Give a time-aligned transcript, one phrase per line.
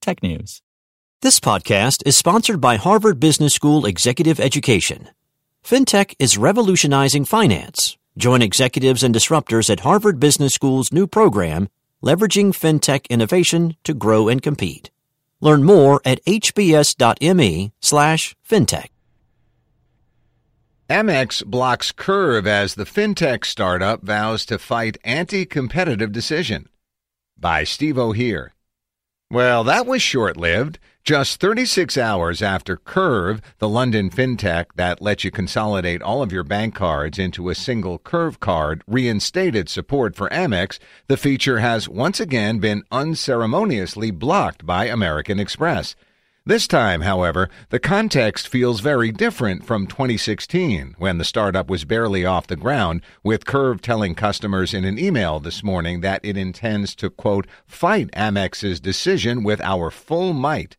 [0.00, 0.60] technews.
[1.22, 5.08] This podcast is sponsored by Harvard Business School Executive Education.
[5.62, 7.98] FinTech is revolutionizing finance.
[8.16, 11.68] Join executives and disruptors at Harvard Business School's new program,
[12.02, 14.90] Leveraging FinTech Innovation to Grow and Compete.
[15.40, 18.88] Learn more at hbs.me slash fintech.
[20.88, 26.68] Amex blocks Curve as the fintech startup vows to fight anti-competitive decision.
[27.38, 28.54] By Steve O'Hear.
[29.32, 30.80] Well, that was short-lived.
[31.04, 36.42] Just 36 hours after Curve, the London fintech that lets you consolidate all of your
[36.42, 42.18] bank cards into a single Curve card, reinstated support for Amex, the feature has once
[42.18, 45.94] again been unceremoniously blocked by American Express.
[46.50, 52.26] This time, however, the context feels very different from 2016, when the startup was barely
[52.26, 56.96] off the ground, with Curve telling customers in an email this morning that it intends
[56.96, 60.76] to, quote, fight Amex's decision with our full might.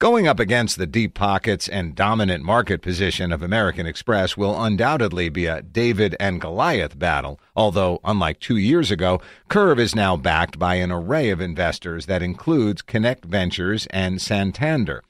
[0.00, 5.28] Going up against the deep pockets and dominant market position of American Express will undoubtedly
[5.28, 10.58] be a David and Goliath battle, although, unlike two years ago, Curve is now backed
[10.58, 15.02] by an array of investors that includes Connect Ventures and Santander.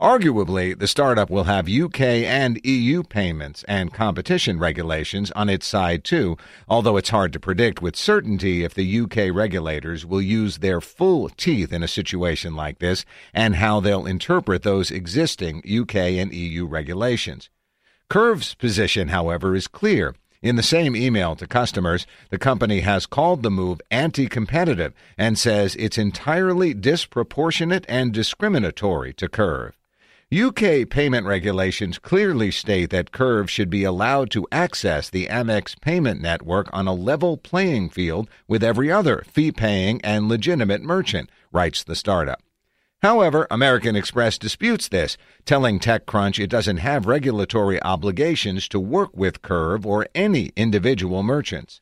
[0.00, 6.04] Arguably, the startup will have UK and EU payments and competition regulations on its side
[6.04, 6.36] too,
[6.68, 11.28] although it's hard to predict with certainty if the UK regulators will use their full
[11.30, 16.64] teeth in a situation like this and how they'll interpret those existing UK and EU
[16.64, 17.50] regulations.
[18.08, 20.14] Curve's position, however, is clear.
[20.40, 25.36] In the same email to customers, the company has called the move anti competitive and
[25.36, 29.77] says it's entirely disproportionate and discriminatory to Curve.
[30.30, 36.20] UK payment regulations clearly state that Curve should be allowed to access the Amex payment
[36.20, 41.82] network on a level playing field with every other fee paying and legitimate merchant, writes
[41.82, 42.42] the startup.
[43.00, 45.16] However, American Express disputes this,
[45.46, 51.80] telling TechCrunch it doesn't have regulatory obligations to work with Curve or any individual merchants.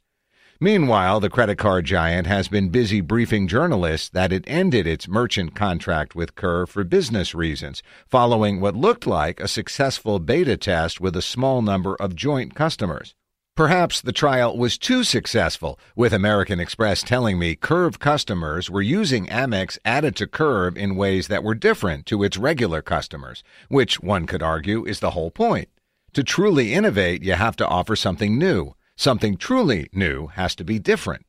[0.60, 5.54] Meanwhile, the credit card giant has been busy briefing journalists that it ended its merchant
[5.54, 11.14] contract with Curve for business reasons, following what looked like a successful beta test with
[11.14, 13.14] a small number of joint customers.
[13.54, 19.26] Perhaps the trial was too successful, with American Express telling me Curve customers were using
[19.26, 24.24] Amex added to Curve in ways that were different to its regular customers, which one
[24.24, 25.68] could argue is the whole point.
[26.14, 28.75] To truly innovate, you have to offer something new.
[28.96, 31.26] Something truly new has to be different.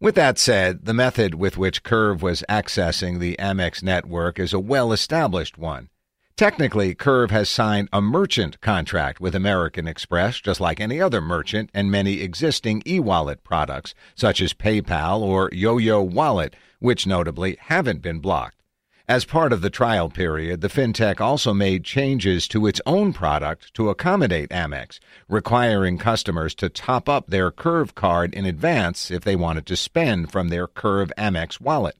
[0.00, 4.58] With that said, the method with which Curve was accessing the Amex network is a
[4.58, 5.90] well established one.
[6.36, 11.70] Technically, Curve has signed a merchant contract with American Express, just like any other merchant
[11.72, 18.02] and many existing e wallet products, such as PayPal or YoYo Wallet, which notably haven't
[18.02, 18.63] been blocked.
[19.06, 23.74] As part of the trial period, the fintech also made changes to its own product
[23.74, 24.98] to accommodate Amex,
[25.28, 30.32] requiring customers to top up their Curve card in advance if they wanted to spend
[30.32, 31.98] from their Curve Amex wallet.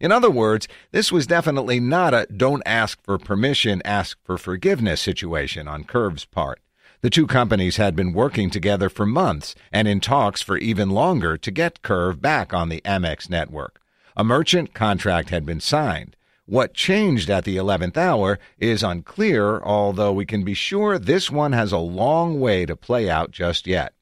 [0.00, 5.00] In other words, this was definitely not a don't ask for permission, ask for forgiveness
[5.00, 6.58] situation on Curve's part.
[7.00, 11.38] The two companies had been working together for months and in talks for even longer
[11.38, 13.80] to get Curve back on the Amex network.
[14.16, 16.16] A merchant contract had been signed.
[16.46, 21.52] What changed at the 11th hour is unclear, although we can be sure this one
[21.52, 23.94] has a long way to play out just yet.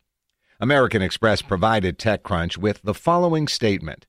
[0.61, 4.07] American Express provided TechCrunch with the following statement.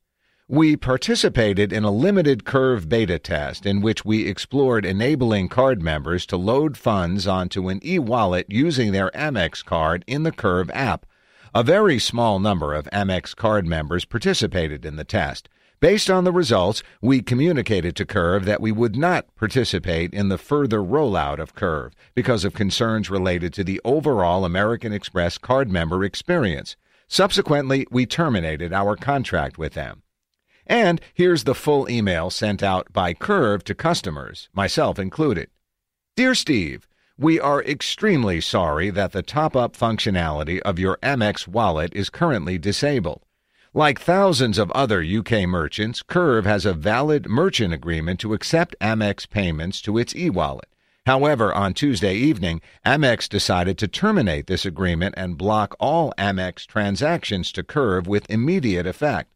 [0.47, 6.25] We participated in a limited curve beta test in which we explored enabling card members
[6.25, 11.05] to load funds onto an e wallet using their Amex card in the Curve app.
[11.53, 15.49] A very small number of Amex card members participated in the test.
[15.81, 20.37] Based on the results, we communicated to Curve that we would not participate in the
[20.37, 26.03] further rollout of Curve because of concerns related to the overall American Express card member
[26.03, 26.75] experience.
[27.07, 30.03] Subsequently, we terminated our contract with them.
[30.67, 35.49] And here's the full email sent out by Curve to customers, myself included.
[36.17, 41.93] Dear Steve, we are extremely sorry that the top up functionality of your Amex wallet
[41.95, 43.23] is currently disabled.
[43.73, 49.29] Like thousands of other UK merchants, Curve has a valid merchant agreement to accept Amex
[49.29, 50.69] payments to its e wallet.
[51.05, 57.51] However, on Tuesday evening, Amex decided to terminate this agreement and block all Amex transactions
[57.51, 59.29] to Curve with immediate effect.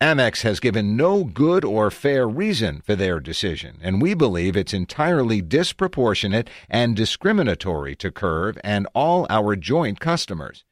[0.00, 4.72] Amex has given no good or fair reason for their decision, and we believe it's
[4.72, 10.64] entirely disproportionate and discriminatory to Curve and all our joint customers.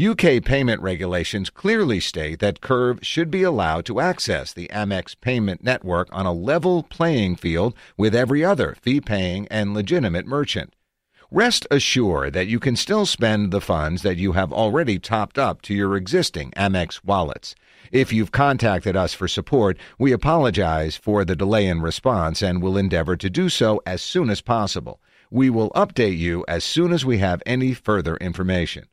[0.00, 5.62] UK payment regulations clearly state that Curve should be allowed to access the Amex payment
[5.62, 10.74] network on a level playing field with every other fee paying and legitimate merchant.
[11.30, 15.60] Rest assured that you can still spend the funds that you have already topped up
[15.62, 17.54] to your existing Amex wallets.
[17.92, 22.78] If you've contacted us for support, we apologize for the delay in response and will
[22.78, 24.98] endeavor to do so as soon as possible.
[25.30, 28.86] We will update you as soon as we have any further information.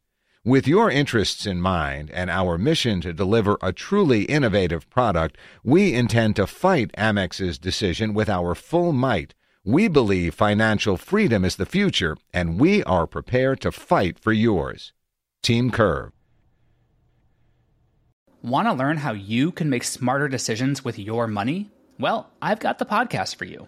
[0.45, 5.93] With your interests in mind and our mission to deliver a truly innovative product, we
[5.93, 9.33] intend to fight Amex's decision with our full might.
[9.65, 14.93] We believe financial freedom is the future, and we are prepared to fight for yours.
[15.43, 16.13] Team Curve.
[18.41, 21.71] Want to learn how you can make smarter decisions with your money?
[21.99, 23.67] Well, I've got the podcast for you.